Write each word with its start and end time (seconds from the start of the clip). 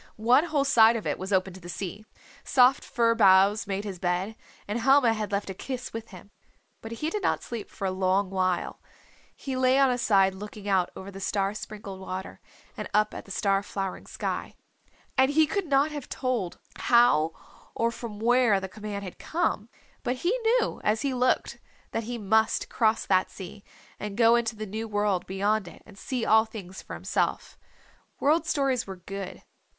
One 0.15 0.45
whole 0.45 0.65
side 0.65 0.95
of 0.95 1.05
it 1.05 1.19
was 1.19 1.31
open 1.31 1.53
to 1.53 1.59
the 1.59 1.69
sea. 1.69 2.05
Soft 2.43 2.83
fir 2.83 3.13
boughs 3.13 3.67
made 3.67 3.83
his 3.83 3.99
bed, 3.99 4.35
and 4.67 4.79
Helma 4.79 5.13
had 5.13 5.31
left 5.31 5.51
a 5.51 5.53
kiss 5.53 5.93
with 5.93 6.07
him. 6.09 6.31
But 6.81 6.93
he 6.93 7.11
did 7.11 7.21
not 7.21 7.43
sleep 7.43 7.69
for 7.69 7.85
a 7.85 7.91
long 7.91 8.31
while. 8.31 8.81
He 9.35 9.55
lay 9.55 9.77
on 9.77 9.91
his 9.91 10.01
side 10.01 10.33
looking 10.33 10.67
out 10.67 10.89
over 10.95 11.11
the 11.11 11.19
star 11.19 11.53
sprinkled 11.53 11.99
water 11.99 12.41
and 12.75 12.89
up 12.95 13.13
at 13.13 13.25
the 13.25 13.29
star 13.29 13.61
flowering 13.61 14.07
sky. 14.07 14.55
And 15.19 15.29
he 15.29 15.45
could 15.45 15.67
not 15.67 15.91
have 15.91 16.09
told 16.09 16.57
how 16.77 17.35
or 17.75 17.91
from 17.91 18.17
where 18.19 18.59
the 18.59 18.67
command 18.67 19.03
had 19.03 19.19
come, 19.19 19.69
but 20.01 20.15
he 20.15 20.31
knew 20.39 20.81
as 20.83 21.03
he 21.03 21.13
looked 21.13 21.59
that 21.91 22.05
he 22.05 22.17
must 22.17 22.69
cross 22.69 23.05
that 23.05 23.29
sea 23.29 23.63
and 23.99 24.17
go 24.17 24.35
into 24.35 24.55
the 24.55 24.65
new 24.65 24.87
world 24.87 25.27
beyond 25.27 25.67
it 25.67 25.83
and 25.85 25.95
see 25.95 26.25
all 26.25 26.45
things 26.45 26.81
for 26.81 26.95
himself. 26.95 27.55
World 28.19 28.47
Stories 28.47 28.87
were 28.87 28.95
good. 28.97 29.43